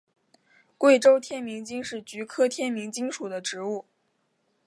[0.79, 3.85] 贵州天名精是菊科天名精属的植物。